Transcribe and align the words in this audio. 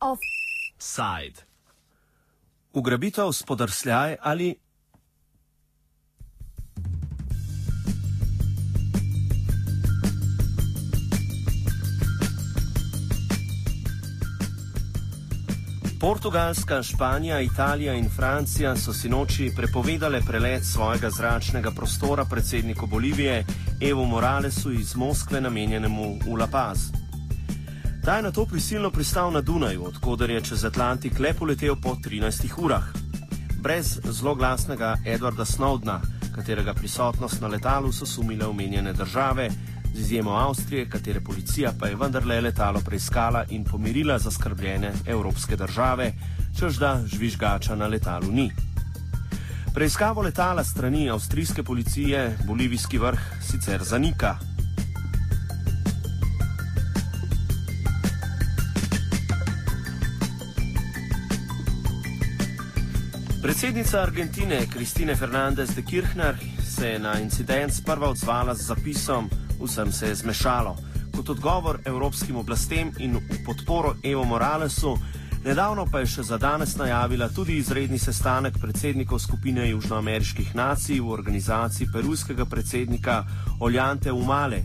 Offside. 0.00 1.42
Ugrabitev 2.72 3.32
spodrsljaj 3.32 4.16
ali 4.20 4.54
Portugalska, 16.06 16.82
Španija, 16.82 17.40
Italija 17.40 17.94
in 17.94 18.08
Francija 18.16 18.76
so 18.76 18.92
si 18.92 19.08
noči 19.08 19.52
prepovedale 19.56 20.20
prelet 20.26 20.64
svojega 20.64 21.10
zračnega 21.10 21.70
prostora 21.70 22.24
predsedniku 22.24 22.86
Bolivije 22.86 23.44
Evo 23.80 24.04
Moralesu 24.04 24.72
iz 24.72 24.96
Moskve 24.96 25.40
namenjenemu 25.40 26.18
v 26.26 26.36
La 26.38 26.46
Paz. 26.46 26.78
Ta 28.04 28.16
je 28.16 28.22
na 28.22 28.30
to 28.30 28.46
prisilno 28.46 28.90
pristal 28.90 29.32
na 29.32 29.40
Dunaju, 29.40 29.84
odkuder 29.84 30.30
je 30.30 30.40
čez 30.40 30.64
Atlantik 30.64 31.18
le 31.18 31.34
poletel 31.34 31.76
po 31.82 31.96
13 32.04 32.54
urah. 32.58 32.84
Brez 33.62 33.98
zloglasnega 34.04 34.96
Edwarda 35.06 35.44
Snowdna, 35.44 36.00
katerega 36.34 36.74
prisotnost 36.74 37.40
na 37.40 37.48
letalu 37.48 37.92
so 37.92 38.06
sumile 38.06 38.46
omenjene 38.46 38.92
države, 38.92 39.50
z 39.96 40.00
izjemo 40.00 40.30
Avstrije, 40.30 40.88
katere 40.90 41.20
policija 41.20 41.72
pa 41.80 41.86
je 41.86 41.96
vendarle 41.96 42.40
letalo 42.40 42.80
preiskala 42.80 43.44
in 43.50 43.64
pomirila 43.64 44.18
zaskrbljene 44.18 44.92
evropske 45.06 45.56
države, 45.56 46.12
čež 46.58 46.78
da 46.78 47.00
žvižgača 47.06 47.74
na 47.74 47.86
letalu 47.86 48.32
ni. 48.32 48.50
Preiskavo 49.74 50.22
letala 50.22 50.64
strani 50.64 51.10
avstrijske 51.10 51.62
policije 51.62 52.36
bolivijski 52.46 52.98
vrh 52.98 53.20
sicer 53.42 53.84
zanika. 53.84 54.36
Predsednica 63.42 64.02
Argentine 64.02 64.66
Kristine 64.72 65.16
Fernandez 65.16 65.74
de 65.74 65.82
Kirchner 65.82 66.34
se 66.76 66.88
je 66.88 66.98
na 66.98 67.20
incident 67.20 67.72
sprva 67.72 68.08
odzvala 68.08 68.54
z 68.54 68.62
zapisom: 68.62 69.30
vsem 69.60 69.92
se 69.92 70.08
je 70.08 70.14
zmešalo. 70.14 70.76
Kot 71.16 71.28
odgovor 71.28 71.78
evropskim 71.84 72.36
oblastem 72.36 72.92
in 72.98 73.16
v 73.16 73.44
podporo 73.44 73.94
Evo 74.02 74.24
Moralesu, 74.24 74.98
nedavno 75.44 75.86
pa 75.92 76.00
je 76.00 76.06
še 76.06 76.22
za 76.22 76.38
danes 76.38 76.76
najavila 76.76 77.28
tudi 77.28 77.56
izredni 77.56 77.98
sestanek 77.98 78.58
predsednikov 78.60 79.18
skupine 79.18 79.70
južnoameriških 79.70 80.54
nacij 80.54 81.00
v 81.00 81.10
organizaciji 81.10 81.88
perujskega 81.92 82.44
predsednika 82.44 83.24
Oljante 83.60 84.12
Umale. 84.12 84.64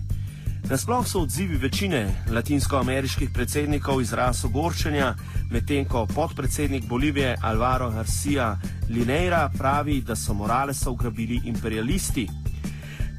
Nasploh 0.70 1.08
so 1.08 1.22
odzivi 1.22 1.58
večine 1.58 2.26
latinskoameriških 2.32 3.30
predsednikov 3.34 4.02
izraz 4.02 4.46
ogorčenja, 4.46 5.16
medtem 5.52 5.86
ko 5.86 6.06
podpredsednik 6.06 6.86
Bolivije 6.88 7.38
Alvaro 7.42 7.90
Garcia 7.92 8.58
Lineira 8.90 9.50
pravi, 9.58 10.02
da 10.02 10.16
so 10.16 10.34
Moralesa 10.34 10.90
ugrabili 10.90 11.42
imperialisti. 11.46 12.41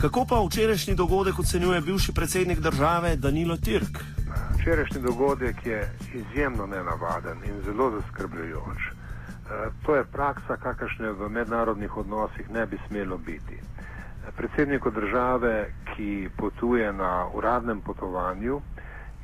Kako 0.02 0.24
pa 0.28 0.36
včerajšnji 0.46 0.94
dogodek 0.94 1.38
ocenjuje 1.38 1.80
bivši 1.80 2.12
predsednik 2.14 2.58
države 2.58 3.16
Danilo 3.16 3.56
Tirk? 3.56 3.98
Včerajšnji 4.58 5.00
dogodek 5.00 5.66
je 5.66 5.92
izjemno 6.14 6.66
nenavaden 6.66 7.38
in 7.46 7.62
zelo 7.64 7.90
zaskrbljujoč. 7.90 8.80
E, 8.82 8.90
to 9.86 9.94
je 9.96 10.04
praksa, 10.04 10.56
kakršne 10.56 11.12
v 11.12 11.28
mednarodnih 11.28 11.96
odnosih 11.96 12.50
ne 12.50 12.66
bi 12.66 12.78
smelo 12.88 13.18
biti. 13.18 13.58
Predsedniku 14.36 14.90
države, 14.90 15.70
ki 15.94 16.28
potuje 16.36 16.92
na 16.92 17.28
uradnem 17.34 17.80
potovanju 17.80 18.60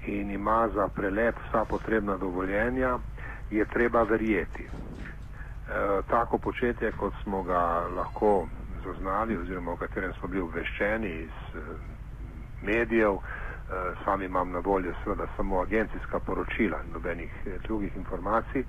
in 0.06 0.30
ima 0.30 0.68
za 0.74 0.88
prelet 0.88 1.34
vsa 1.48 1.64
potrebna 1.64 2.16
dovoljenja, 2.16 2.98
je 3.50 3.64
treba 3.64 4.03
verjeti. 4.03 4.62
E, 4.62 4.70
tako 6.10 6.38
početje, 6.38 6.92
kot 6.92 7.12
smo 7.24 7.42
ga 7.42 7.88
lahko 7.97 8.47
zaznali 8.84 9.37
oziroma 9.37 9.72
o 9.72 9.77
katerem 9.77 10.12
smo 10.12 10.28
bili 10.28 10.43
obveščeni 10.43 11.11
iz 11.11 11.37
eh, 11.55 11.61
medijev. 12.62 13.12
Eh, 13.12 13.21
sam 14.05 14.22
imam 14.22 14.50
na 14.50 14.59
voljo 14.59 14.93
seveda 15.05 15.27
samo 15.37 15.61
agencijska 15.62 16.19
poročila 16.19 16.78
in 16.87 16.93
nobenih 16.93 17.33
eh, 17.47 17.59
drugih 17.62 17.97
informacij. 17.97 18.65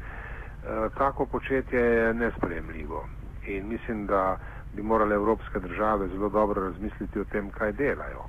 Tako 0.97 1.25
početje 1.25 1.79
je 1.79 2.13
nespremljivo 2.13 3.05
in 3.47 3.67
mislim, 3.67 4.05
da 4.05 4.37
bi 4.75 4.81
morale 4.83 5.15
evropske 5.15 5.59
države 5.59 6.07
zelo 6.07 6.29
dobro 6.29 6.63
razmisliti 6.63 7.19
o 7.19 7.23
tem, 7.23 7.49
kaj 7.49 7.71
delajo. 7.71 8.25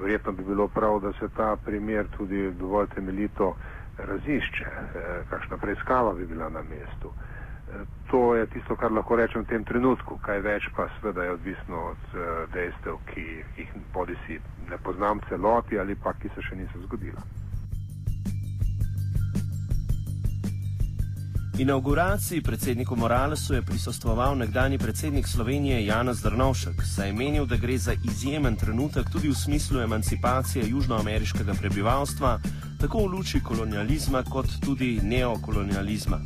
Verjetno 0.00 0.32
bi 0.32 0.44
bilo 0.44 0.68
prav, 0.68 1.00
da 1.00 1.12
se 1.12 1.28
ta 1.36 1.56
primer 1.64 2.06
tudi 2.16 2.50
dovolj 2.50 2.86
temeljito 2.94 3.54
razišče, 3.98 4.66
kakšna 5.30 5.56
preiskava 5.56 6.12
bi 6.14 6.26
bila 6.26 6.48
na 6.48 6.62
mestu 6.62 7.12
to 8.10 8.34
je 8.34 8.46
tisto, 8.46 8.76
kar 8.76 8.92
lahko 8.92 9.16
rečem 9.16 9.42
v 9.42 9.48
tem 9.48 9.64
trenutku. 9.64 10.18
Kaj 10.22 10.40
več 10.42 10.68
pa 10.76 10.88
seveda 10.98 11.24
je 11.24 11.36
odvisno 11.36 11.84
od 11.92 12.02
uh, 12.14 12.24
dejstev, 12.54 12.98
ki 13.12 13.26
jih 13.58 13.76
bodi 13.94 14.16
si 14.26 14.40
ne 14.70 14.78
poznam 14.78 15.20
celoti 15.28 15.78
ali 15.78 15.94
pa 15.94 16.12
ki 16.12 16.32
se 16.34 16.42
še 16.42 16.56
niso 16.56 16.82
zgodila. 16.86 17.22
Inauguraciji 21.60 22.42
predsedniku 22.42 22.96
Moralesu 22.96 23.54
je 23.54 23.62
prisostoval 23.62 24.36
nekdani 24.38 24.78
predsednik 24.78 25.26
Slovenije 25.28 25.86
Janez 25.86 26.22
Drnovšek, 26.22 26.82
saj 26.94 27.08
je 27.08 27.12
menil, 27.12 27.46
da 27.46 27.56
gre 27.56 27.76
za 27.78 27.92
izjemen 27.92 28.56
trenutek 28.56 29.10
tudi 29.12 29.28
v 29.28 29.36
smislu 29.36 29.80
emancipacije 29.80 30.64
južnoameriškega 30.68 31.54
prebivalstva, 31.60 32.38
tako 32.80 33.04
v 33.04 33.12
luči 33.12 33.42
kolonializma 33.44 34.22
kot 34.22 34.46
tudi 34.64 35.00
neokolonializma. 35.02 36.20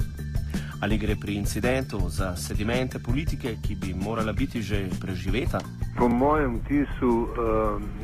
Ali 0.84 0.98
gre 0.98 1.16
pri 1.16 1.34
incidentu 1.34 1.98
za 2.08 2.36
sedimente 2.36 2.98
politike, 2.98 3.56
ki 3.62 3.74
bi 3.74 3.94
morala 3.94 4.32
biti 4.32 4.60
že 4.62 4.84
preživeta? 5.00 5.58
Po 5.96 6.08
mojem 6.08 6.60
vtisu 6.60 7.08
uh, 7.08 7.28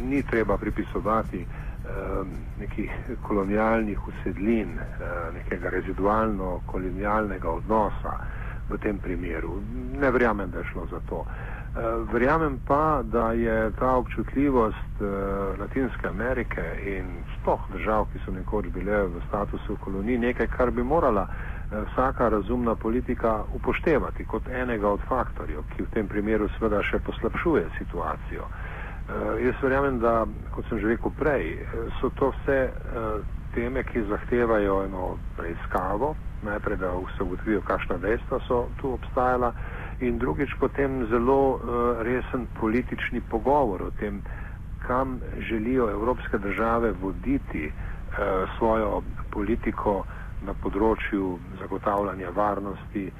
ni 0.09 0.23
treba 0.23 0.57
pripisovati 0.57 1.45
uh, 1.45 2.27
nekih 2.61 2.91
kolonialnih 3.29 4.09
usedlin, 4.09 4.73
uh, 4.81 5.29
nekega 5.35 5.69
rezidualno-kolonialnega 5.77 7.51
odnosa 7.51 8.15
v 8.71 8.79
tem 8.81 8.97
primeru. 8.99 9.61
Ne 10.01 10.11
verjamem, 10.11 10.51
da 10.51 10.59
je 10.65 10.73
šlo 10.73 10.89
za 10.91 11.05
to. 11.09 11.21
Uh, 11.21 12.09
verjamem 12.13 12.61
pa, 12.67 13.03
da 13.05 13.33
je 13.33 13.71
ta 13.79 13.93
občutljivost 13.97 15.05
uh, 15.05 15.61
Latinske 15.61 16.09
Amerike 16.09 16.65
in 16.97 17.05
sploh 17.37 17.61
držav, 17.77 18.09
ki 18.13 18.25
so 18.25 18.33
nekoč 18.33 18.73
bile 18.73 19.05
v 19.05 19.21
statusu 19.29 19.77
kolonij, 19.85 20.19
nekaj, 20.19 20.49
kar 20.57 20.71
bi 20.71 20.83
morala 20.83 21.29
vsaka 21.71 22.29
razumna 22.29 22.75
politika 22.75 23.43
upoštevati 23.55 24.25
kot 24.25 24.49
enega 24.49 24.89
od 24.89 25.01
faktorjev, 25.09 25.63
ki 25.77 25.83
v 25.83 25.91
tem 25.95 26.09
primeru 26.09 26.49
seveda 26.59 26.83
še 26.83 26.99
poslabšuje 26.99 27.67
situacijo. 27.79 28.47
Uh, 28.47 29.39
jaz 29.43 29.55
verjamem, 29.63 29.99
da, 30.03 30.27
kot 30.55 30.67
sem 30.69 30.81
že 30.83 30.91
rekel 30.95 31.15
prej, 31.19 31.47
so 32.01 32.11
to 32.19 32.33
vse 32.35 32.59
uh, 32.71 33.23
teme, 33.55 33.85
ki 33.85 34.03
zahtevajo 34.11 34.81
eno 34.85 35.07
preiskavo, 35.39 36.15
najprej, 36.47 36.77
da 36.83 36.91
se 37.17 37.23
ugotovijo, 37.23 37.63
kakšna 37.67 37.99
dejstva 38.03 38.39
so 38.49 38.65
tu 38.81 38.93
obstajala 38.95 39.53
in 40.01 40.19
drugič 40.19 40.55
potem 40.61 41.05
zelo 41.11 41.61
resen 42.01 42.47
politični 42.61 43.21
pogovor 43.21 43.83
o 43.83 43.91
tem, 44.01 44.23
kam 44.87 45.19
želijo 45.39 45.91
evropske 45.91 46.39
države 46.39 46.95
voditi 47.03 47.73
svojo 48.57 49.03
politiko 49.31 50.05
na 50.47 50.55
področju 50.55 51.39
zagotavljanja 51.61 52.31
varnosti, 52.31 53.07
eh, 53.07 53.15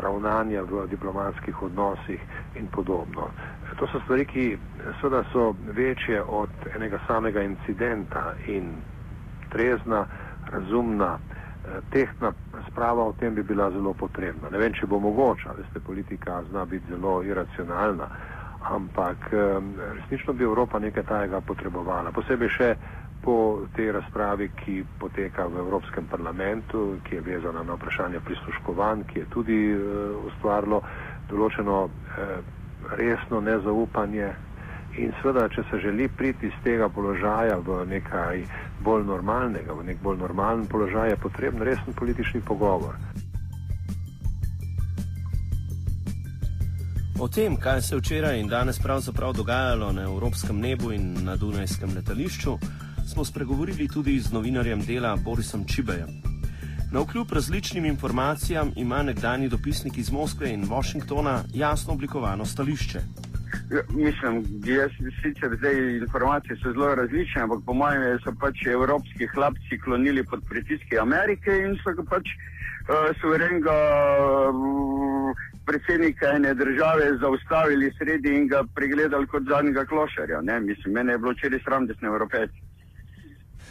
ravnanja 0.00 0.62
v 0.62 0.86
diplomatskih 0.88 1.62
odnosih 1.62 2.20
in 2.54 2.66
podobno. 2.68 3.30
To 3.78 3.86
so 3.86 4.00
stvari, 4.00 4.24
ki 4.24 4.44
seveda 5.00 5.24
so 5.32 5.50
večje 5.74 6.22
od 6.22 6.50
enega 6.76 6.98
samega 7.06 7.42
incidenta 7.42 8.34
in 8.46 8.70
trezna, 9.50 10.06
razumna, 10.52 11.18
eh, 11.18 11.80
tehtna 11.90 12.32
sprava 12.70 13.04
o 13.04 13.12
tem 13.12 13.34
bi 13.34 13.42
bila 13.42 13.70
zelo 13.70 13.92
potrebna. 13.94 14.48
Ne 14.50 14.58
vem, 14.58 14.72
če 14.72 14.86
bo 14.86 14.98
mogoča, 15.00 15.52
veste, 15.58 15.80
politika 15.80 16.42
zna 16.50 16.64
biti 16.64 16.84
zelo 16.88 17.22
iracionalna, 17.22 18.08
ampak 18.62 19.16
eh, 19.32 19.60
resnično 19.94 20.32
bi 20.32 20.44
Evropa 20.44 20.78
nekaj 20.78 21.02
tajega 21.02 21.40
potrebovala. 21.40 22.12
Posebej 22.12 22.48
še 22.48 22.70
po 23.22 23.66
tej 23.76 23.92
razpravi, 23.92 24.50
ki 24.64 24.84
poteka 25.00 25.46
v 25.46 25.58
Evropskem 25.58 26.06
parlamentu, 26.10 26.98
ki 27.04 27.14
je 27.14 27.20
vezana 27.20 27.62
na 27.62 27.74
vprašanje 27.74 28.20
prisluškovanj, 28.20 29.04
ki 29.12 29.18
je 29.18 29.26
tudi 29.30 29.60
uh, 29.74 30.26
ustvarilo 30.26 30.82
določeno 31.30 31.84
uh, 31.84 32.36
resno 32.98 33.40
nezaupanje. 33.40 34.32
In 34.96 35.12
seveda, 35.20 35.48
če 35.52 35.62
se 35.70 35.78
želi 35.82 36.08
priti 36.08 36.48
iz 36.48 36.56
tega 36.64 36.88
položaja 36.88 37.58
v 37.60 37.82
nekaj 37.90 38.46
bolj 38.80 39.04
normalnega, 39.04 39.74
v 39.76 39.84
nek 39.90 40.00
bolj 40.00 40.22
normalen 40.22 40.64
položaj, 40.66 41.10
je 41.10 41.20
potreben 41.20 41.62
resen 41.62 41.92
politični 41.92 42.40
pogovor. 42.40 42.96
O 47.18 47.28
tem, 47.28 47.56
kaj 47.56 47.82
se 47.82 47.94
je 47.94 47.98
včeraj 47.98 48.40
in 48.40 48.48
danes 48.48 48.78
pravzaprav 48.78 49.32
dogajalo 49.32 49.92
na 49.92 50.02
evropskem 50.02 50.58
nebu 50.60 50.92
in 50.92 51.14
na 51.24 51.36
Dunajskem 51.36 51.94
letališču, 51.96 52.58
smo 53.06 53.24
spregovorili 53.24 53.88
tudi 53.88 54.20
z 54.20 54.32
novinarjem 54.32 54.80
dela 54.80 55.16
Borisom 55.24 55.64
Čibejem. 55.64 56.08
Na 56.92 57.00
vkljub 57.00 57.32
različnim 57.32 57.84
informacijam 57.84 58.72
ima 58.76 59.02
nekdani 59.02 59.48
dopisnik 59.48 59.98
iz 59.98 60.10
Moskve 60.10 60.50
in 60.50 60.64
Washingtona 60.64 61.42
jasno 61.54 61.92
oblikovano 61.92 62.44
stališče. 62.44 62.98
Ja, 63.70 63.82
mislim, 63.90 64.44
jaz 64.64 64.90
sicer 65.22 65.56
zdaj 65.58 65.96
informacije 65.96 66.56
so 66.56 66.72
zelo 66.72 66.94
različne, 66.94 67.42
ampak 67.42 67.58
po 67.66 67.72
mojem 67.74 68.18
so 68.24 68.32
pač 68.40 68.66
evropski 68.66 69.26
hlapci 69.26 69.78
klonili 69.84 70.24
pod 70.24 70.40
pritiski 70.48 70.98
Amerike 70.98 71.50
in 71.50 71.78
so 71.82 71.92
ga 71.92 72.02
pač 72.10 72.26
uh, 72.26 73.10
suverenega 73.20 73.76
uh, 74.50 75.46
predsednika 75.66 76.26
ene 76.36 76.54
države 76.54 77.18
zaustavili 77.20 77.92
sredi 77.98 78.36
in 78.36 78.48
ga 78.48 78.64
pregledali 78.74 79.26
kot 79.26 79.42
zadnjega 79.48 79.84
klošarja. 79.84 80.40
Ne? 80.40 80.60
Mislim, 80.60 80.94
mene 80.94 81.12
je 81.12 81.18
bilo 81.18 81.32
včeraj 81.32 81.60
sram, 81.64 81.86
da 81.86 81.94
sem 81.94 82.08
evropejci. 82.08 82.65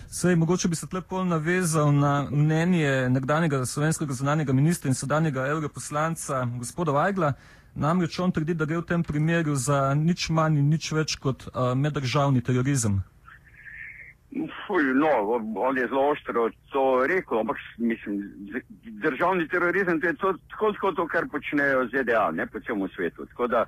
Sej, 0.08 0.36
mogoče 0.36 0.68
bi 0.68 0.76
se 0.76 0.88
lepo 0.94 1.24
navezal 1.24 1.92
na 1.94 2.28
mnenje 2.32 3.10
nekdanjega 3.10 3.66
slovenskega 3.66 4.14
zunanjega 4.14 4.54
ministra 4.54 4.88
in 4.88 4.96
sedanjega 4.96 5.48
europoslanca 5.48 6.46
gospoda 6.60 6.92
Vajgla. 6.92 7.34
Namreč 7.76 8.20
on 8.20 8.32
trdi, 8.32 8.54
da 8.54 8.66
gre 8.66 8.78
v 8.78 8.86
tem 8.88 9.04
primeru 9.04 9.56
za 9.56 9.94
nič 9.94 10.30
manj 10.30 10.62
in 10.62 10.70
nič 10.72 10.92
več 10.96 11.18
kot 11.20 11.48
uh, 11.48 11.74
meddržavni 11.76 12.42
terorizem. 12.42 13.02
No, 14.96 15.10
on 15.56 15.78
je 15.78 15.88
zelo 15.88 16.10
ostro 16.12 16.50
to 16.72 17.06
rekel, 17.08 17.40
ampak 17.40 17.58
mislim, 17.78 18.24
državni 18.84 19.48
terorizem 19.48 20.02
to 20.02 20.08
je 20.08 20.14
to, 20.14 20.34
tako, 20.50 20.72
tako 20.72 20.92
to, 20.92 21.08
kar 21.08 21.28
počnejo 21.32 21.88
ZDA 21.88 22.32
ne, 22.32 22.48
po 22.48 22.60
celem 22.60 22.90
svetu. 22.96 23.26
Tako 23.26 23.48
da 23.48 23.66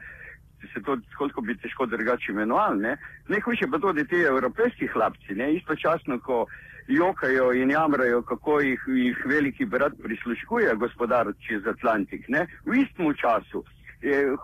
se 0.73 0.81
to 0.81 0.97
koliko 1.17 1.41
bi 1.41 1.57
težko 1.57 1.85
drugače 1.85 2.31
imenovali. 2.31 2.95
Najhujše 3.27 3.67
pa 3.71 3.79
to, 3.79 3.93
da 3.93 4.03
ti 4.03 4.15
evropejski 4.15 4.87
hlapci, 4.87 5.35
ne, 5.35 5.53
istočasno, 5.53 6.19
ko 6.19 6.45
jokajo 6.87 7.53
in 7.53 7.71
jamrajo, 7.71 8.21
kako 8.21 8.59
jih, 8.61 8.83
jih 8.87 9.23
veliki 9.25 9.65
brat 9.65 9.93
prisluškuje 10.03 10.75
gospodar 10.75 11.27
čez 11.47 11.67
Atlantik, 11.67 12.27
ne, 12.27 12.47
v 12.65 12.81
istem 12.81 13.13
času 13.13 13.63
eh, 14.01 14.11
eh, 14.11 14.35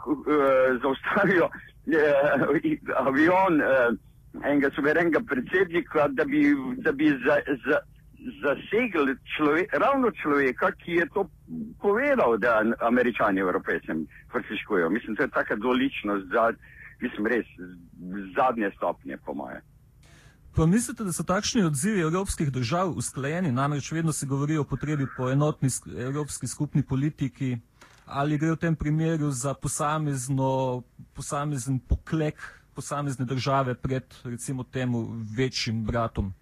zaustavijo 0.82 1.50
eh, 1.88 2.78
avion 2.96 3.62
eh, 3.62 3.90
enega 4.44 4.70
suverenega 4.76 5.20
predsednika, 5.30 6.08
da 6.08 6.26
bi, 6.26 6.56
da 6.78 6.92
bi 6.92 7.10
za, 7.26 7.40
za, 7.66 7.80
zasegli 8.24 9.16
človek, 9.36 9.74
ravno 9.74 10.12
človeka, 10.12 10.72
ki 10.72 10.92
je 10.92 11.06
to 11.14 11.30
povedal, 11.82 12.38
da 12.38 12.64
američani 12.80 13.40
evropejcem 13.40 14.08
prisluškujejo. 14.32 14.90
Mislim, 14.90 15.16
to 15.16 15.24
je 15.24 15.30
taka 15.30 15.56
doličnost, 15.56 16.26
za, 16.32 16.54
mislim, 17.02 17.28
res 17.28 17.46
zadnje 18.36 18.72
stopnje, 18.78 19.18
po 19.26 19.34
moje. 19.34 19.62
Pa 20.56 20.66
mislite, 20.66 21.04
da 21.04 21.12
so 21.14 21.24
takšni 21.24 21.64
odzivi 21.64 22.02
evropskih 22.02 22.52
držav 22.52 22.90
usklajeni, 22.90 23.52
namreč 23.52 23.92
vedno 23.92 24.12
se 24.14 24.26
govori 24.26 24.58
o 24.58 24.64
potrebi 24.64 25.08
po 25.18 25.30
enotni 25.30 25.70
evropski 25.98 26.48
skupni 26.48 26.84
politiki, 26.84 27.58
ali 28.06 28.38
gre 28.38 28.52
v 28.52 28.60
tem 28.62 28.76
primeru 28.76 29.32
za 29.32 29.54
posamezno, 29.54 30.84
posamezen 31.14 31.80
poklek 31.80 32.38
posamezne 32.74 33.26
države 33.26 33.76
pred 33.76 34.04
recimo 34.24 34.64
temu 34.64 35.08
večjim 35.38 35.84
bratom? 35.86 36.34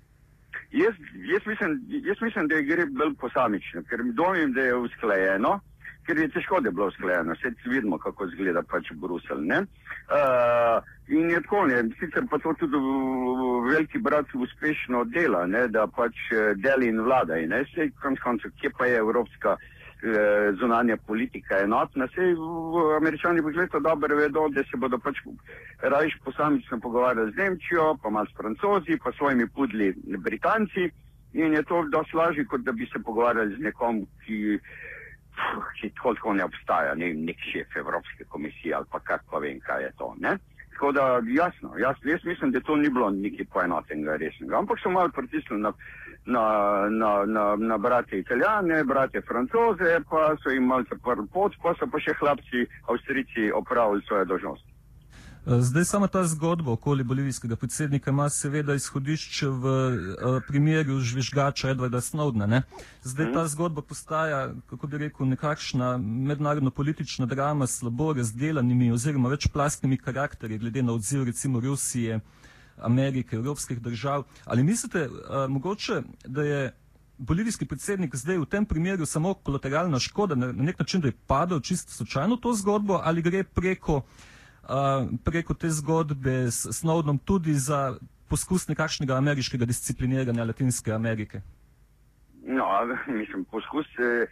Jaz, 0.71 0.95
jaz, 1.31 1.41
mislim, 1.45 1.81
jaz 1.89 2.21
mislim, 2.21 2.47
da 2.47 2.62
gre 2.62 2.85
bolj 2.85 3.15
posamično, 3.19 3.83
ker 3.89 4.03
mi 4.03 4.13
domim, 4.13 4.53
da 4.53 4.62
je 4.62 4.75
usklajeno, 4.75 5.59
ker 6.06 6.18
je 6.18 6.29
težko, 6.31 6.62
da 6.62 6.69
je 6.69 6.71
bilo 6.71 6.88
usklajeno. 6.88 7.33
Vse 7.33 7.51
vidimo, 7.65 7.97
kako 7.97 8.25
izgleda 8.25 8.63
pač 8.63 8.91
Brusel. 8.94 9.44
Uh, 9.51 10.79
in 11.07 11.29
je 11.29 11.41
tako, 11.41 11.65
ne? 11.68 11.83
sicer 12.00 12.23
pa 12.31 12.39
to 12.39 12.53
tudi 12.59 12.79
veliki 13.68 14.00
brat 14.00 14.25
uspešno 14.33 15.03
dela, 15.03 15.45
ne? 15.45 15.68
da 15.68 15.88
pač 15.88 16.15
eh, 16.31 16.53
deli 16.56 16.88
in 16.88 17.03
vlada. 17.03 17.35
Vse, 17.35 17.91
konc 18.01 18.19
koncev, 18.24 18.56
kje 18.62 18.71
pa 18.77 18.85
je 18.85 18.97
Evropska 19.03 19.57
unija? 19.57 19.81
Eh, 20.03 20.53
zunanja 20.59 20.98
politika 20.98 21.59
enotna. 21.62 22.07
Sej 22.15 22.33
američani 22.98 23.42
pogledajo 23.42 23.80
dobro 23.80 24.15
vedo, 24.15 24.48
da 24.50 24.63
se 24.63 24.77
bodo 24.77 24.98
pač 24.98 25.18
rajš 25.81 26.15
posamično 26.25 26.80
pogovarjali 26.80 27.31
z 27.31 27.36
Nemčijo, 27.36 27.98
pa 28.03 28.09
malo 28.09 28.25
s 28.25 28.38
francozi, 28.38 28.98
pa 29.03 29.12
svojimi 29.12 29.45
pudli 29.48 29.94
Britanci 30.18 30.89
in 31.33 31.53
je 31.53 31.63
to 31.63 31.83
dosti 31.92 32.18
lažje, 32.18 32.45
kot 32.45 32.62
da 32.62 32.71
bi 32.71 32.86
se 32.86 33.00
pogovarjali 33.00 33.56
z 33.56 33.59
nekom, 33.59 34.01
ki, 34.25 34.59
ki 35.81 35.89
tako 35.89 36.33
ne 36.33 36.50
obstaja, 36.50 36.95
ne 36.95 37.13
nek 37.13 37.38
šef 37.53 37.75
Evropske 37.75 38.24
komisije 38.24 38.74
ali 38.74 38.86
pa 38.92 39.00
kar 39.00 39.19
pa 39.31 39.38
vem, 39.38 39.59
kaj 39.59 39.83
je 39.83 39.92
to. 39.98 40.15
Ne? 40.19 40.38
Tako 40.74 40.92
da 40.92 41.21
jasno, 41.30 41.77
jaz, 41.77 41.95
jaz 42.03 42.25
mislim, 42.25 42.51
da 42.51 42.59
to 42.59 42.75
ni 42.75 42.89
bilo 42.89 43.09
nekaj 43.09 43.45
poenotenega 43.53 44.15
resnega, 44.15 44.57
ampak 44.57 44.81
so 44.81 44.89
malo 44.89 45.13
pritisnili 45.13 45.62
na 45.62 45.74
na, 46.25 46.88
na, 46.89 47.25
na, 47.25 47.56
na 47.56 47.77
brate 47.77 48.19
italijane, 48.19 48.83
brate 48.83 49.21
francoze, 49.21 50.00
pa 50.09 50.35
so 50.44 50.50
jim 50.50 50.63
malce 50.63 50.95
prvi 51.03 51.27
pot, 51.33 51.53
pa 51.63 51.73
so 51.79 51.88
pa 51.91 52.00
še 52.00 52.13
hlapci 52.19 52.68
avstrici 52.89 53.51
opravili 53.51 54.06
svoje 54.07 54.25
dožnosti. 54.25 54.71
Eh, 55.41 55.62
zdaj 55.62 55.85
sama 55.85 56.07
ta 56.07 56.21
zgodba 56.23 56.71
okoli 56.71 57.03
bolivijskega 57.03 57.56
predsednika 57.56 58.12
ima 58.12 58.29
seveda 58.29 58.73
izhodišče 58.77 59.47
v 59.47 59.65
uh, 59.65 60.44
primeru 60.47 61.00
žvižgača 61.00 61.71
Edwarda 61.73 62.01
Snowdena. 62.01 62.45
Ne? 62.45 62.62
Zdaj 63.01 63.25
hmm. 63.25 63.33
ta 63.33 63.47
zgodba 63.47 63.81
postaja, 63.81 64.53
kako 64.69 64.88
bi 64.88 64.97
rekel, 64.97 65.25
nekakšna 65.25 65.97
mednarodno-politična 65.97 67.25
drama 67.25 67.67
s 67.67 67.79
slabo 67.79 68.13
razdelanimi 68.13 68.91
oziroma 68.91 69.29
večplastnimi 69.29 69.97
karakterji 69.97 70.57
glede 70.57 70.83
na 70.83 70.94
odziv 70.94 71.24
recimo 71.25 71.59
Rusije, 71.59 72.15
uh, 72.15 72.21
Amerike, 72.77 73.35
evropskih 73.35 73.81
držav. 73.81 74.23
Ali 74.45 74.63
mislite 74.63 75.07
uh, 75.07 75.50
mogoče, 75.50 76.01
da 76.25 76.44
je 76.44 76.73
bolivijski 77.18 77.65
predsednik 77.65 78.15
zdaj 78.15 78.38
v 78.38 78.45
tem 78.45 78.65
primeru 78.65 79.06
samo 79.06 79.33
kolateralna 79.33 80.00
škoda, 80.00 80.35
na, 80.35 80.51
na 80.51 80.63
nek 80.63 80.79
način, 80.79 81.01
da 81.01 81.07
je 81.07 81.18
padel 81.27 81.59
čisto 81.59 81.91
slučajno 81.91 82.35
to 82.35 82.53
zgodbo 82.53 83.00
ali 83.03 83.21
gre 83.21 83.44
preko, 83.44 84.01
uh, 84.63 85.09
preko 85.23 85.53
te 85.53 85.69
zgodbe 85.69 86.51
s 86.51 86.65
Snowdenom 86.65 87.19
tudi 87.25 87.53
za 87.53 87.97
poskus 88.27 88.68
nekakšnega 88.68 89.17
ameriškega 89.17 89.65
discipliniranja 89.65 90.44
Latinske 90.44 90.94
Amerike? 90.94 91.41
Mislim, 93.19 93.44
poskus, 93.51 93.88
eh, 94.00 94.27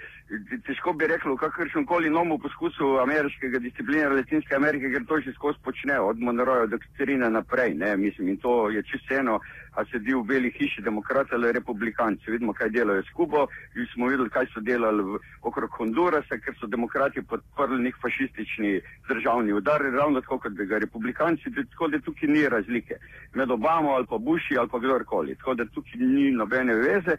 težko 0.65 0.93
bi 0.93 1.07
rekel, 1.07 1.37
kakršen 1.37 1.85
koli 1.85 2.09
nomu 2.09 2.37
poskusu 2.39 2.97
ameriškega 3.03 3.59
disciplina 3.59 4.09
Latinske 4.09 4.55
Amerike, 4.55 4.91
ker 4.93 5.05
to 5.07 5.19
že 5.25 5.33
skozi 5.33 5.59
počne, 5.63 5.99
od 5.99 6.19
Monroja 6.19 6.65
do 6.65 6.77
Katerina 6.77 7.29
naprej, 7.29 7.73
ne, 7.73 7.97
mislim, 7.97 8.29
in 8.29 8.37
to 8.37 8.69
je 8.69 8.83
čisto 8.83 9.15
eno, 9.15 9.39
a 9.75 9.85
sedi 9.91 10.13
v 10.13 10.23
beli 10.23 10.51
hiši 10.51 10.81
demokrati 10.81 11.35
ali 11.35 11.51
republikanci, 11.51 12.31
vidimo, 12.31 12.53
kaj 12.53 12.69
delajo 12.69 13.03
s 13.03 13.13
Kubo, 13.15 13.47
in 13.75 13.87
smo 13.93 14.07
videli, 14.07 14.29
kaj 14.29 14.49
so 14.53 14.61
delali 14.61 15.03
v, 15.03 15.19
okrog 15.41 15.75
Hondurasa, 15.79 16.39
ker 16.43 16.55
so 16.59 16.67
demokrati 16.67 17.21
podprli 17.21 17.81
nek 17.83 17.99
fašistični 18.01 18.79
državni 19.09 19.53
udar, 19.53 19.81
ravno 19.81 20.21
tako 20.21 20.39
kot 20.45 20.57
bi 20.57 20.65
ga 20.65 20.81
republikanci, 20.85 21.53
tako 21.73 21.87
da 21.87 21.99
tukaj 21.99 22.29
ni 22.29 22.47
razlike 22.49 22.97
med 23.33 23.51
Obamo 23.51 23.93
ali 23.95 24.05
pa 24.09 24.17
Bushi 24.17 24.57
ali 24.57 24.69
pa 24.69 24.79
kdorkoli, 24.79 25.35
tako 25.35 25.53
da 25.53 25.65
tukaj 25.65 26.01
ni 26.01 26.31
nobene 26.31 26.75
veze. 26.75 27.17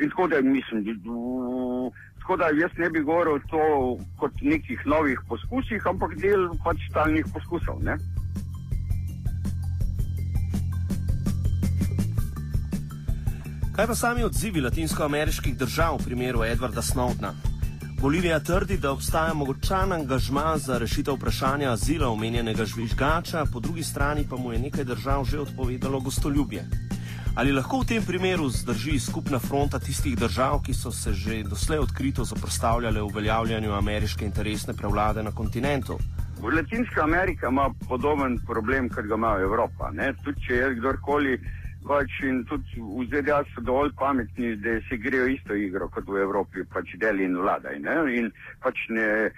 In 0.00 0.10
tako 0.10 0.26
da 0.28 0.40
mislim, 0.40 0.84
da, 0.84 0.90
tako 2.20 2.36
da 2.36 2.44
jaz 2.44 2.70
ne 2.78 2.90
bi 2.90 3.00
govoril 3.00 3.38
to 3.50 3.64
kot 4.18 4.32
nekih 4.40 4.80
novih 4.86 5.20
poskusih, 5.28 5.86
ampak 5.86 6.16
del 6.16 6.50
pač 6.64 6.76
stalnih 6.90 7.26
poskusov. 7.32 7.82
Ne? 7.82 7.96
Kaj 13.74 13.86
pa 13.86 13.94
sami 13.94 14.22
odzivi 14.24 14.60
latinskoameriških 14.60 15.56
držav 15.58 15.96
v 15.98 16.04
primeru 16.04 16.44
Edwarda 16.46 16.82
Snowdna? 16.82 17.32
Bolivija 18.00 18.40
trdi, 18.40 18.76
da 18.78 18.92
obstaja 18.92 19.34
mogočan 19.34 19.92
angažma 19.92 20.58
za 20.58 20.78
rešitev 20.78 21.14
vprašanja 21.14 21.72
azila 21.72 22.08
omenjenega 22.08 22.64
žvižgača, 22.64 23.44
po 23.52 23.60
drugi 23.60 23.82
strani 23.82 24.26
pa 24.30 24.36
mu 24.36 24.52
je 24.52 24.58
nekaj 24.58 24.84
držav 24.84 25.24
že 25.24 25.40
odpovedalo 25.40 26.00
gostoljubje. 26.00 26.64
Ali 27.34 27.50
lahko 27.50 27.80
v 27.82 27.86
tem 27.90 28.02
primeru 28.06 28.46
zdrži 28.46 28.94
skupna 29.00 29.40
fronta 29.42 29.80
tistih 29.82 30.14
držav, 30.14 30.60
ki 30.62 30.74
so 30.74 30.92
se 30.94 31.10
že 31.12 31.42
doslej 31.42 31.78
odkrito 31.82 32.24
zoprstavljale 32.24 33.02
uveljavljanju 33.02 33.72
ameriške 33.74 34.24
interesne 34.24 34.74
prevlade 34.74 35.22
na 35.22 35.32
kontinentu? 35.34 35.98
Latinska 36.42 37.02
Amerika 37.02 37.48
ima 37.48 37.74
podoben 37.88 38.38
problem, 38.46 38.88
kot 38.88 39.06
ga 39.10 39.14
ima 39.14 39.34
Evropa. 39.40 39.90
Tudi 40.24 40.46
če 40.46 40.54
je 40.54 40.74
kdorkoli, 40.74 41.40
pač 41.86 42.20
in 42.22 42.44
tudi 42.48 42.80
v 42.80 43.06
ZDA 43.10 43.42
so 43.54 43.60
dovolj 43.60 43.92
pametni, 43.98 44.56
da 44.56 44.78
si 44.88 44.98
grejo 44.98 45.26
isto 45.28 45.54
igro 45.54 45.88
kot 45.88 46.08
v 46.08 46.22
Evropi, 46.24 46.64
pač 46.72 46.96
deli 47.00 47.24
in 47.24 47.36
vladaj. 47.36 47.78
Ne? 47.84 47.96
In 48.18 48.30
pač 48.64 48.86
ne, 48.88 49.30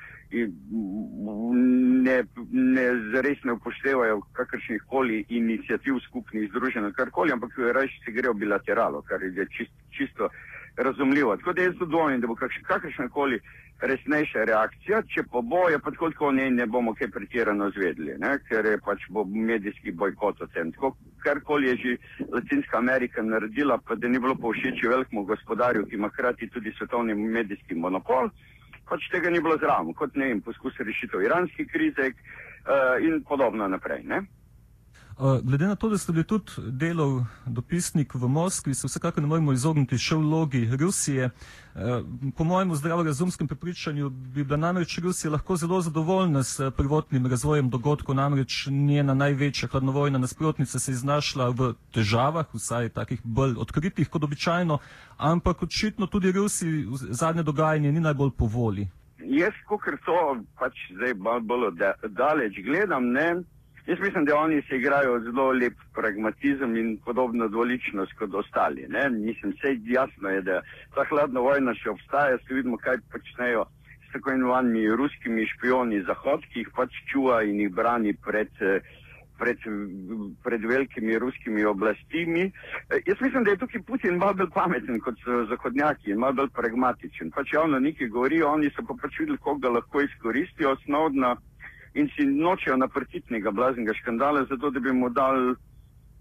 ne, 2.06 2.16
ne 2.50 2.86
zares 3.14 3.44
ne 3.44 3.56
upoštevajo 3.58 4.20
kakršnih 4.38 4.86
koli 4.90 5.24
inicijativ 5.28 6.00
skupnih 6.08 6.50
združenj, 6.50 6.92
karkoli, 6.96 7.32
ampak 7.32 7.58
raje 7.58 7.90
se 8.04 8.12
grejo 8.12 8.34
bilateralo, 8.34 9.02
kar 9.02 9.22
je 9.22 9.46
čist, 9.56 9.74
čisto 9.90 10.30
razumljivo. 10.76 11.36
Tako 11.36 11.52
da 11.52 11.62
jaz 11.62 11.78
dvomim, 11.80 12.20
da 12.20 12.26
bo 12.26 12.36
kakršna 12.66 13.08
koli 13.08 13.40
resnejša 13.80 14.44
reakcija, 14.48 15.02
če 15.12 15.26
pa 15.32 15.40
bo, 15.44 15.66
je 15.68 15.78
pa 15.78 15.90
tako, 15.90 16.10
tako 16.14 16.30
ne, 16.32 16.48
ne 16.50 16.66
bomo 16.66 16.94
kaj 16.96 17.10
pretirano 17.12 17.68
zvedli, 17.74 18.14
ne? 18.18 18.36
ker 18.48 18.64
je 18.64 18.78
pač 18.84 19.04
bo 19.12 19.24
medijski 19.24 19.92
bojkot 19.92 20.40
o 20.40 20.48
tem. 20.54 20.72
Tako, 20.72 20.94
karkoli 21.24 21.68
je 21.68 21.76
že 21.82 21.96
Latinska 22.32 22.78
Amerika 22.78 23.22
naredila, 23.22 23.78
pa 23.78 23.94
da 23.94 24.08
ni 24.08 24.18
bilo 24.18 24.34
povšeči 24.34 24.88
velikemu 24.88 25.24
gospodarju, 25.28 25.86
ki 25.86 26.00
ima 26.00 26.08
hkrati 26.08 26.48
tudi 26.48 26.72
svetovni 26.78 27.14
medijski 27.14 27.74
monopol, 27.74 28.30
pač 28.88 29.10
tega 29.12 29.30
ni 29.30 29.40
bilo 29.40 29.58
zraven, 29.60 29.92
kot 29.94 30.16
ne 30.16 30.30
vem, 30.32 30.40
poskus 30.40 30.78
rešitev 30.80 31.22
iranske 31.26 31.66
krize 31.66 32.10
uh, 32.12 32.96
in 33.02 33.22
podobno 33.28 33.68
naprej. 33.68 34.04
Ne? 34.06 34.22
Eh, 35.18 35.40
glede 35.42 35.66
na 35.66 35.76
to, 35.76 35.88
da 35.88 35.98
ste 35.98 36.12
bili 36.12 36.24
tudi 36.24 36.52
delov 36.56 37.24
dopisnik 37.46 38.14
v 38.14 38.28
Moskvi, 38.28 38.74
se 38.74 38.86
vsekakor 38.86 39.22
ne 39.22 39.28
moremo 39.28 39.52
izogniti 39.52 39.96
še 39.98 40.14
vlogi 40.20 40.68
Rusije. 40.80 41.24
Eh, 41.24 42.02
po 42.36 42.44
mojem 42.44 42.74
zdravorazumskem 42.76 43.48
prepričanju 43.48 44.10
bi 44.10 44.44
bila 44.44 44.56
namreč 44.56 44.98
Rusija 44.98 45.30
lahko 45.32 45.56
zelo 45.56 45.80
zadovoljna 45.80 46.42
s 46.42 46.70
prvotnim 46.76 47.26
razvojem 47.26 47.70
dogodkov, 47.70 48.14
namreč 48.14 48.66
njena 48.66 49.14
največja 49.14 49.68
hladnovojna 49.72 50.18
nasprotnica 50.18 50.78
se 50.78 50.92
je 50.92 50.96
znašla 50.96 51.48
v 51.48 51.72
težavah, 51.96 52.52
vsaj 52.52 52.88
takih 52.88 53.24
bolj 53.24 53.56
odkritih 53.56 54.08
kot 54.08 54.24
običajno, 54.24 54.78
ampak 55.16 55.62
očitno 55.62 56.06
tudi 56.06 56.32
Rusiji 56.32 56.86
zadnje 56.92 57.42
dogajanje 57.42 57.92
ni 57.92 58.00
najbolj 58.00 58.36
po 58.36 58.46
voli. 58.46 58.88
Jaz, 59.24 59.56
kot 59.64 59.80
to 60.04 60.36
pač 60.58 60.76
zdaj 60.92 61.14
bolj 61.40 61.70
daleč 62.08 62.60
gledam, 62.64 63.12
ne. 63.16 63.55
Jaz 63.86 64.00
mislim, 64.00 64.24
da 64.24 64.36
oni 64.36 64.62
se 64.62 64.76
igrajo 64.76 65.20
zelo 65.20 65.52
lep 65.52 65.74
pragmatizem 65.94 66.76
in 66.76 66.98
podobno 67.04 67.48
dvoličnost 67.48 68.12
kot 68.18 68.34
ostali. 68.34 68.86
Ne? 68.88 69.10
Mislim, 69.10 69.52
vse 69.52 69.78
jasno 69.84 70.28
je, 70.28 70.42
da 70.42 70.60
ta 70.94 71.04
hladna 71.08 71.40
vojna 71.40 71.74
še 71.74 71.90
obstaja, 71.90 72.38
se 72.38 72.54
vidimo, 72.54 72.76
kaj 72.76 72.98
počnejo 73.12 73.64
s 74.08 74.12
tako 74.12 74.30
imenovanimi 74.30 74.88
ruskimi 74.96 75.46
špioni 75.46 76.02
Zahod, 76.02 76.42
ki 76.50 76.64
jih 76.64 76.74
pač 76.74 76.98
čuva 77.12 77.42
in 77.46 77.60
jih 77.60 77.70
brani 77.78 78.14
pred, 78.26 78.50
pred, 79.38 79.62
pred 80.42 80.66
velikimi 80.66 81.18
ruskimi 81.22 81.64
oblastimi. 81.64 82.50
Jaz 83.06 83.20
mislim, 83.20 83.44
da 83.44 83.54
je 83.54 83.62
tukaj 83.62 83.82
Putin 83.86 84.18
malo 84.18 84.34
bolj 84.34 84.50
pameten 84.54 84.98
kot 85.00 85.22
zahodnjaki 85.50 86.10
in 86.10 86.18
malo 86.18 86.40
bolj 86.42 86.50
pragmatičen. 86.58 87.30
Pač 87.30 87.54
javno 87.54 87.78
nekaj 87.78 88.08
govorijo, 88.08 88.50
oni 88.58 88.70
so 88.74 88.82
pa 88.88 88.98
pač 89.02 89.20
videli, 89.22 89.38
koga 89.38 89.70
lahko 89.78 90.02
izkoristijo 90.02 90.74
osnovno 90.74 91.36
in 91.96 92.08
si 92.14 92.26
nočejo 92.26 92.76
naprtiti 92.76 93.32
nekega 93.32 93.50
blaznega 93.50 93.94
škandala, 93.94 94.44
zato 94.50 94.70
da 94.70 94.80
bi 94.80 94.92
mu 94.92 95.08
dal, 95.08 95.54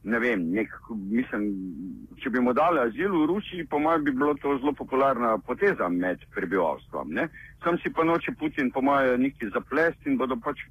ne 0.03 0.19
vem, 0.19 0.45
nek, 0.55 0.71
mislim, 1.11 1.49
če 2.23 2.31
bi 2.31 2.39
mu 2.39 2.53
dali 2.55 2.79
azil 2.79 3.11
v 3.11 3.25
Rusiji, 3.33 3.67
po 3.67 3.79
mojem 3.83 4.05
bi 4.07 4.13
bilo 4.15 4.33
to 4.39 4.55
zelo 4.61 4.73
popularna 4.73 5.35
poteza 5.37 5.89
med 5.89 6.23
prebivalstvom. 6.35 7.11
Ne? 7.19 7.27
Sam 7.63 7.79
si 7.83 7.91
pa 7.91 8.05
noče 8.07 8.37
Putin, 8.39 8.71
po 8.71 8.81
mojem, 8.81 9.21
neki 9.27 9.51
zaplest 9.53 10.07
in 10.07 10.17
bodo 10.17 10.39
pač 10.39 10.63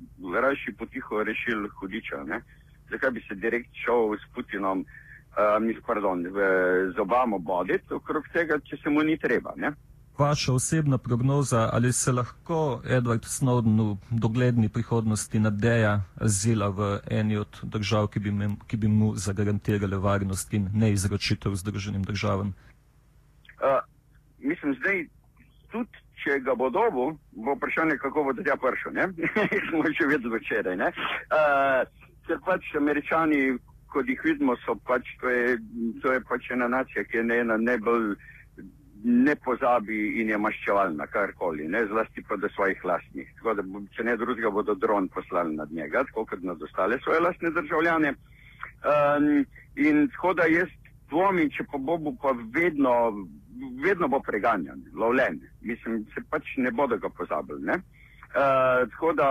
rajši 0.46 0.76
potiho 0.78 1.25
rešili 1.28 1.68
hudiča. 1.80 2.25
Ne? 2.25 2.40
Zakaj 2.90 3.11
bi 3.11 3.25
se 3.28 3.37
direkt 3.37 3.76
šel 3.84 4.16
s 4.16 4.30
Putinom, 4.34 4.87
uh, 5.37 5.82
pardon, 5.87 6.25
z 6.94 7.00
Obamo 7.00 7.38
boditi 7.38 7.92
okrog 7.94 8.25
tega, 8.32 8.61
če 8.64 8.80
se 8.80 8.90
mu 8.90 9.02
ni 9.02 9.18
treba. 9.18 9.52
Ne? 9.56 9.75
Vaša 10.18 10.52
osebna 10.52 10.99
prognoza, 10.99 11.71
ali 11.73 11.92
se 11.92 12.12
lahko 12.12 12.83
Edward 12.85 13.25
Snowden 13.25 13.92
v 13.92 13.97
dogledni 14.11 14.68
prihodnosti 14.68 15.38
nadeja 15.38 16.00
azila 16.21 16.68
v 16.68 16.99
eni 17.11 17.37
od 17.37 17.61
držav, 17.62 18.06
ki 18.06 18.21
bi, 18.21 18.30
me, 18.30 18.49
ki 18.66 18.76
bi 18.76 18.88
mu 18.88 19.14
zagarantirale 19.16 19.97
varnost 19.97 20.54
in 20.54 20.68
neizročitev 20.75 21.54
združenim 21.54 22.02
državam? 22.02 22.54
Uh, 23.59 23.83
mislim, 24.38 24.75
zdaj 24.75 25.06
tudi, 25.73 26.04
če 26.23 26.38
ga 26.40 26.54
bo 26.54 26.71
dobil, 26.71 27.16
bo 27.33 27.54
vprašanje, 27.54 27.99
kako 27.99 28.25
bo 28.25 28.33
tja 28.33 28.56
prišel. 28.56 28.92
Smo 29.71 29.83
že 29.99 30.06
vedeli 30.06 30.38
včeraj. 30.38 30.76
Uh, 30.76 31.83
ker 32.26 32.38
pač 32.47 32.75
američani, 32.76 33.59
kot 33.92 34.09
jih 34.09 34.21
vidimo, 34.25 34.56
so 34.64 34.75
pač, 34.87 35.02
to 35.21 35.28
je, 35.28 35.59
to 36.02 36.12
je 36.12 36.21
pač 36.28 36.50
ena 36.50 36.68
nacija, 36.68 37.04
ki 37.04 37.16
je 37.16 37.40
ena 37.40 37.56
najbolj 37.56 38.14
ne 39.04 39.34
pozabi 39.37 40.20
in 40.20 40.30
je 40.32 40.37
maščevalna, 40.40 41.06
karkoli, 41.12 41.66
ne 41.68 41.82
zlasti 41.87 42.23
pa 42.28 42.37
do 42.40 42.49
svojih 42.54 42.84
lastnih. 42.84 43.28
Tako 43.37 43.54
da, 43.58 43.64
če 43.96 44.06
ne 44.08 44.16
drugega, 44.16 44.50
bodo 44.50 44.75
dron 44.75 45.11
poslali 45.12 45.56
nad 45.56 45.73
njega, 45.73 46.06
tako 46.08 46.25
kot 46.30 46.42
nad 46.42 46.62
ostale 46.62 46.99
svoje 47.04 47.20
lastne 47.20 47.50
državljane. 47.52 48.14
Um, 48.84 49.44
in 49.76 50.08
tako 50.14 50.32
da 50.40 50.49
jaz 50.49 50.73
dvomim, 51.12 51.50
če 51.52 51.66
pa 51.68 51.78
bo, 51.78 51.99
bo 52.00 52.14
pa 52.23 52.32
vedno, 52.56 52.94
vedno 53.84 54.08
bo 54.08 54.23
preganjan, 54.25 54.80
lovljen. 54.96 55.40
Mislim, 55.61 56.06
se 56.14 56.25
pač 56.30 56.56
ne 56.56 56.73
bodo 56.73 56.96
ga 56.96 57.12
pozabili. 57.12 57.76
Uh, 57.76 58.88
tako 58.96 59.12
da 59.20 59.28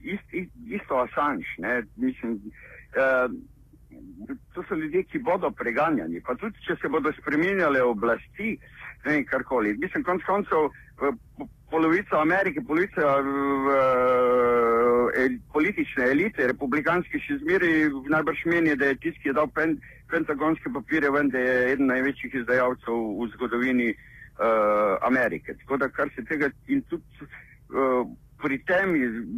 ist, 0.00 0.28
ist, 0.32 0.52
isto 0.68 1.00
Assange, 1.00 1.48
ne? 1.58 1.82
mislim. 1.96 2.36
Uh, 2.94 3.32
to 4.54 4.62
so 4.68 4.74
ljudje, 4.74 5.02
ki 5.10 5.18
bodo 5.18 5.50
preganjani. 5.50 6.20
Pa 6.20 6.34
tudi, 6.34 6.58
če 6.66 6.76
se 6.80 6.88
bodo 6.88 7.12
spremenjale 7.18 7.82
oblasti, 7.82 8.54
ne 9.04 9.12
vem, 9.12 9.24
karkoli. 9.28 9.76
Mislim, 9.80 10.04
konc 10.04 10.24
koncev, 10.26 10.70
polovica 11.70 12.20
Amerike, 12.20 12.62
polovica 12.66 13.16
el, 15.24 15.38
politične 15.52 16.10
elite, 16.14 16.46
republikanske 16.50 17.20
še 17.26 17.40
zmeri 17.42 17.72
najbrž 18.10 18.44
meni, 18.50 18.76
da 18.78 18.92
je 18.92 19.00
tisti, 19.02 19.22
ki 19.22 19.32
je 19.32 19.38
dal 19.40 19.50
pen, 19.54 19.78
pentagonske 20.12 20.72
papire 20.74 21.10
ven, 21.14 21.30
da 21.34 21.42
je 21.42 21.54
eden 21.72 21.90
največjih 21.90 22.40
izdajalcev 22.42 23.08
v 23.20 23.30
zgodovini 23.36 23.88
uh, 23.94 24.98
Amerike. 25.08 25.56
Tako 25.62 25.80
da, 25.82 25.90
kar 25.90 26.12
se 26.14 26.26
tega 26.28 26.52
in 26.68 26.84
tudi. 26.90 27.32
Uh, 27.74 28.04
pri 28.42 28.58
tem, 28.64 28.92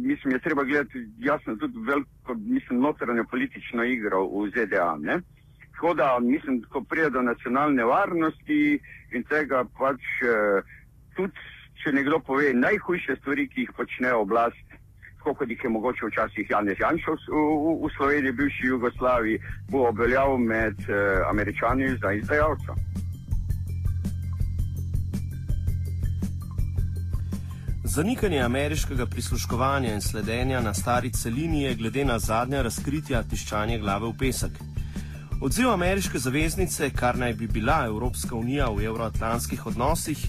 mislim, 0.07 0.33
je 0.33 0.39
treba 0.39 0.63
gledati 0.63 1.07
jasno 1.19 1.55
tudi 1.55 1.79
veliko, 1.79 2.33
mislim, 2.33 2.79
notranjo 2.79 3.23
politično 3.31 3.83
igro 3.83 4.23
v 4.25 4.49
ZDA. 4.49 4.95
Ne? 4.99 5.19
Tako 5.71 5.93
da, 5.93 6.19
mislim, 6.21 6.63
ko 6.69 6.81
prije 6.81 7.09
do 7.09 7.21
nacionalne 7.21 7.83
varnosti 7.83 8.79
in 9.11 9.23
tega 9.23 9.63
pač 9.79 10.01
eh, 10.25 10.61
tudi, 11.15 11.45
če 11.83 11.93
nekdo 11.93 12.19
pove 12.19 12.53
najhujše 12.53 13.15
stvari, 13.21 13.47
ki 13.47 13.61
jih 13.61 13.73
počne 13.77 14.13
oblast, 14.13 14.77
tako 15.17 15.33
kot 15.33 15.49
jih 15.49 15.63
je 15.63 15.69
mogoče 15.69 16.09
včasih 16.09 16.49
Janez 16.49 16.81
Janšov 16.81 17.19
v, 17.29 17.43
v, 17.63 17.75
v 17.85 17.91
Sloveniji, 17.97 18.37
bivši 18.41 18.71
Jugoslaviji, 18.73 19.41
bo 19.69 19.85
obveljal 19.91 20.37
med 20.37 20.81
eh, 20.89 21.21
američani 21.29 21.93
za 22.01 22.13
izdajalca. 22.13 22.73
Zanikanje 27.97 28.41
ameriškega 28.41 29.05
prisluškovanja 29.05 29.93
in 29.93 30.01
sledenja 30.01 30.59
na 30.61 30.73
stari 30.73 31.09
celini 31.11 31.61
je 31.61 31.75
glede 31.75 32.03
na 32.05 32.19
zadnja 32.19 32.61
razkritja 32.61 33.23
tiščanje 33.23 33.79
glave 33.79 34.05
v 34.11 34.13
pesek. 34.19 34.59
Odziv 35.41 35.71
ameriške 35.71 36.19
zaveznice, 36.19 36.89
kar 36.89 37.17
naj 37.17 37.33
bi 37.33 37.47
bila 37.47 37.79
Evropska 37.85 38.35
unija 38.35 38.69
v 38.69 38.85
evroatlantskih 38.85 39.65
odnosih, 39.65 40.27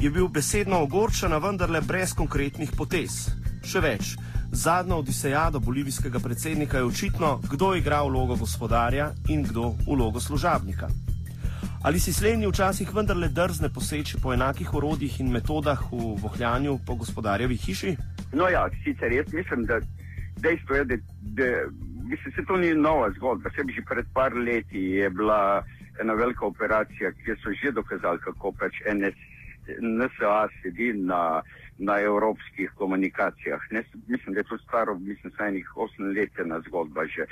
je 0.00 0.10
bil 0.10 0.28
besedno 0.28 0.78
ogorčen, 0.86 1.34
vendarle 1.42 1.80
brez 1.80 2.14
konkretnih 2.14 2.70
potez. 2.78 3.18
Še 3.66 3.82
več, 3.82 4.14
zadnja 4.52 5.02
odisejada 5.02 5.58
bolivijskega 5.58 6.22
predsednika 6.22 6.78
je 6.78 6.92
očitno, 6.92 7.40
kdo 7.50 7.74
igra 7.74 8.04
vlogo 8.06 8.36
gospodarja 8.36 9.10
in 9.28 9.42
kdo 9.42 9.74
vlogo 9.90 10.20
služabnika. 10.20 11.07
Ali 11.82 12.00
si 12.00 12.12
slednji 12.12 12.46
včasih 12.46 12.94
vendarle 12.94 13.28
drzne 13.28 13.68
poseči 13.74 14.16
po 14.22 14.32
enakih 14.34 14.74
orodjih 14.74 15.20
in 15.20 15.30
metodah 15.30 15.78
v 15.92 16.16
vohljanju 16.22 16.78
po 16.86 16.94
gospodarjevi 16.94 17.56
hiši? 17.56 17.92
No, 18.32 18.48
ja, 18.48 18.64
sicer 18.84 19.12
jaz 19.12 19.32
mislim, 19.32 19.62
da 19.64 19.78
dejstvo 20.42 20.74
je, 20.76 20.84
da, 20.84 20.96
da 21.38 21.44
mislim, 22.10 22.34
se 22.34 22.44
to 22.48 22.56
ni 22.56 22.74
nova 22.74 23.10
zgodba. 23.10 23.50
Sebi 23.56 23.72
že 23.72 23.82
pred 23.86 24.06
par 24.14 24.34
leti 24.34 24.82
je 24.98 25.10
bila 25.10 25.62
ena 26.00 26.14
velika 26.14 26.46
operacija, 26.46 27.12
kjer 27.24 27.38
so 27.42 27.54
že 27.62 27.70
dokazali, 27.72 28.18
kako 28.26 28.52
pač 28.52 28.82
NS, 28.94 29.18
NSA 29.78 30.48
sedi 30.62 30.92
na 30.92 31.42
na 31.78 32.00
evropskih 32.00 32.70
komunikacijah. 32.74 33.60
Ne, 33.70 33.82
mislim, 34.08 34.34
da 34.34 34.40
je 34.40 34.44
to 34.44 34.58
staro, 34.58 34.94
mislim, 34.98 35.32
saj 35.36 35.52
nekaj 35.52 35.72
osem 35.76 36.10
let 36.16 36.32
na 36.44 36.60
zgodba 36.66 37.06
že. 37.06 37.26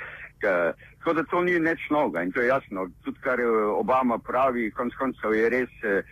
Tako 0.97 1.13
da 1.13 1.23
to 1.23 1.43
ni 1.43 1.59
nič 1.59 1.89
novega 1.89 2.23
in 2.23 2.31
to 2.31 2.41
je 2.41 2.47
jasno. 2.47 2.89
Tudi 3.03 3.19
kar 3.19 3.39
Obama 3.75 4.17
pravi, 4.17 4.71
konc 4.71 4.93
koncev 4.95 5.33
je 5.33 5.49
res, 5.49 5.73
eh, 5.83 6.03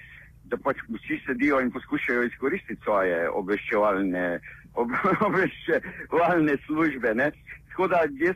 da 0.45 0.57
pač 0.57 0.77
vsi 0.89 1.21
sedijo 1.25 1.61
in 1.61 1.71
poskušajo 1.71 2.23
izkoristiti 2.23 2.81
svoje 2.83 3.29
obveščevalne, 3.29 4.39
ob, 4.73 4.91
obveščevalne 5.27 6.57
službe. 6.65 7.15
Ne. 7.15 7.31
Tako 7.69 7.87
da 7.87 8.03
jaz 8.19 8.35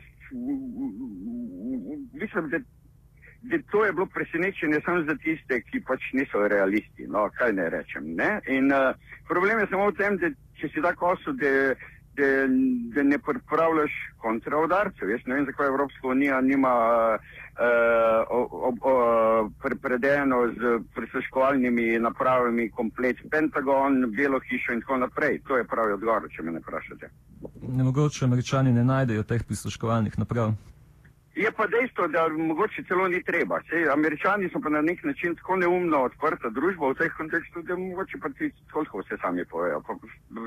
mislim, 2.12 2.48
da 2.50 2.58
to 3.70 3.84
je 3.84 3.92
bilo 3.92 4.06
presenečenje 4.06 4.80
samo 4.84 5.02
za 5.02 5.14
tiste, 5.16 5.60
ki 5.60 5.80
pač 5.80 6.12
niso 6.12 6.48
realisti. 6.48 7.06
No, 7.08 7.30
kaj 7.34 7.52
ne 7.52 7.70
rečem. 7.70 8.14
Ne? 8.14 8.40
In 8.48 8.72
uh, 8.72 8.94
problem 9.28 9.58
je 9.58 9.66
samo 9.70 9.90
v 9.90 9.96
tem, 9.96 10.18
da 10.20 10.28
če 10.60 10.68
si 10.68 10.82
tako 10.84 11.14
osud, 11.14 11.40
da, 11.40 11.74
da, 12.20 12.28
da 12.94 13.02
ne 13.02 13.18
pripravljaš 13.18 13.92
kontraudarcev. 14.20 15.10
Jaz 15.10 15.24
ne 15.26 15.34
vem, 15.34 15.46
zakaj 15.48 15.72
Evropska 15.72 16.08
unija 16.08 16.40
nima 16.40 16.74
uh, 17.16 17.20
predeno 19.82 20.36
z 20.52 20.78
prisluškovalnimi 20.94 21.98
napravami 21.98 22.70
komplet 22.70 23.16
Pentagon, 23.30 24.12
Belo 24.16 24.40
hišo 24.40 24.72
in 24.72 24.80
tako 24.84 24.96
naprej. 25.06 25.40
To 25.48 25.56
je 25.56 25.64
pravi 25.64 25.92
odgovor, 25.92 26.28
če 26.36 26.42
me 26.42 26.52
ne 26.52 26.60
vprašate. 26.60 27.10
Ne 27.68 27.84
mogoče 27.84 28.24
američani 28.24 28.72
ne 28.72 28.84
najdejo 28.84 29.22
teh 29.22 29.44
prisluškovalnih 29.48 30.18
naprav. 30.18 30.52
Je 31.34 31.52
pa 31.56 31.66
dejstvo, 31.66 32.08
da 32.08 32.28
mogoče 32.28 32.82
celo 32.88 33.08
ni 33.08 33.22
treba. 33.22 33.60
Sej, 33.68 33.88
američani 33.88 34.48
so 34.50 34.60
pa 34.62 34.68
na 34.68 34.82
nek 34.82 35.04
način 35.04 35.36
tako 35.36 35.56
neumno 35.56 36.02
odprta 36.08 36.50
družba 36.50 36.90
v 36.90 36.98
teh 36.98 37.12
kontekstu, 37.16 37.62
da 37.62 37.76
mogoče 37.76 38.18
pa 38.22 38.28
ti 38.28 38.50
toliko 38.72 38.98
vse 38.98 39.16
sami 39.22 39.44
povejo, 39.44 39.80
pa 39.86 39.94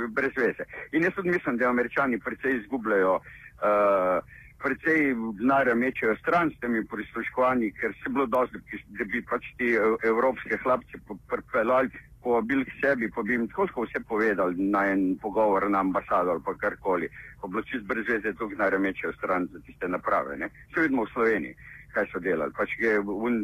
brez 0.09 0.35
veze. 0.37 0.67
In 0.91 1.03
jaz 1.03 1.15
tudi 1.15 1.29
mislim, 1.29 1.57
da 1.57 1.69
američani 1.69 2.19
precej 2.19 2.57
izgubljajo, 2.57 3.15
uh, 3.15 4.33
precej 4.63 5.13
denarja 5.39 5.75
mečejo 5.75 6.15
stran 6.21 6.51
s 6.51 6.59
temi 6.63 6.85
prisluškovanji, 6.87 7.73
ker 7.79 7.93
se 8.03 8.09
bilo 8.09 8.25
dosti, 8.25 8.81
da 8.97 9.05
bi 9.11 9.21
pač 9.29 9.51
ti 9.57 9.75
evropske 10.09 10.57
hlapce 10.63 10.99
pripeljali 11.29 11.91
povabili 12.23 12.65
k 12.65 12.71
sebi, 12.81 13.11
pa 13.11 13.21
bi 13.21 13.33
jim 13.33 13.47
tako 13.47 13.83
vse 13.83 13.99
povedali 14.07 14.55
na 14.71 14.85
en 14.91 15.17
pogovor 15.21 15.69
na 15.69 15.79
ambasado 15.79 16.31
ali 16.31 16.41
pa 16.45 16.53
karkoli. 16.53 17.09
Ko 17.39 17.47
bilo 17.47 17.63
čist 17.63 17.83
brez 17.83 18.07
veze, 18.07 18.33
to 18.33 18.47
gnare 18.47 18.79
mečejo 18.79 19.13
stran 19.13 19.47
za 19.51 19.59
tiste 19.67 19.87
naprave. 19.87 20.37
Ne? 20.37 20.49
Vse 20.71 20.87
vidimo 20.87 21.03
v 21.03 21.13
Sloveniji, 21.13 21.55
kaj 21.93 22.07
so 22.11 22.19
delali. 22.19 22.55
Pač 22.55 22.77
je 22.79 22.99
un, 22.99 23.43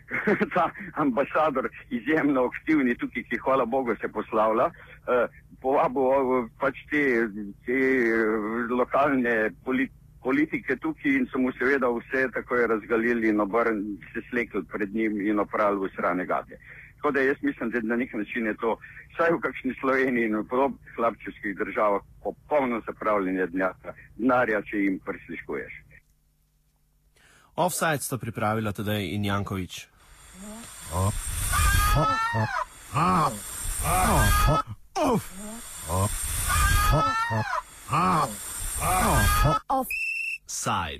ta 0.54 0.70
ambasador 0.94 1.68
izjemno 1.90 2.48
aktivni 2.48 2.96
tukaj, 2.96 3.28
ki 3.28 3.44
hvala 3.44 3.64
Bogu 3.64 3.96
se 4.00 4.08
poslavlja. 4.08 4.70
Uh, 5.04 5.28
povabil 5.60 6.48
pač 6.60 6.80
te, 6.90 7.04
te 7.66 7.80
lokalne 8.72 9.50
politike. 9.64 9.99
Politike 10.22 10.76
tukaj 10.76 11.14
in 11.16 11.26
so 11.32 11.38
mu 11.38 11.52
seveda 11.52 11.88
vse 11.88 12.28
tako 12.34 12.56
razgalili 12.72 13.28
in 13.28 13.40
obrn 13.40 13.80
se 14.12 14.20
slekli 14.30 14.62
pred 14.72 14.94
njim 14.94 15.20
in 15.20 15.38
opravili 15.38 15.88
v 15.88 15.92
srane 15.96 16.26
gate. 16.26 16.58
Tako 16.96 17.10
da 17.10 17.20
jaz 17.20 17.36
mislim, 17.42 17.70
da 17.70 17.80
na 17.82 17.96
nek 17.96 18.12
način 18.12 18.46
je 18.46 18.54
to, 18.56 18.76
vsaj 19.14 19.32
v 19.32 19.40
kakšni 19.40 19.74
Sloveniji 19.80 20.24
in 20.28 20.36
v 20.36 20.44
podobnih 20.48 20.92
hlapčevskih 20.96 21.56
državah, 21.56 22.02
popolno 22.22 22.82
zapravljanje 22.86 23.46
denarja, 23.46 24.62
če 24.62 24.76
jim 24.76 24.98
prisluškuješ. 25.04 25.72
Offside 27.56 28.04
sta 28.04 28.18
pripravila 28.18 28.72
tedaj 28.72 29.08
in 29.14 29.24
Jankovič. 29.24 29.86
Offside. 40.50 40.98